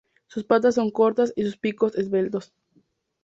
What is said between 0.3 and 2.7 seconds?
patas son cortas y sus picos esbeltos.